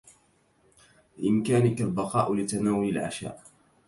بإمكانك 1.17 1.81
البقاء 1.81 2.33
لتناول 2.33 2.89
العشاء. 2.89 3.43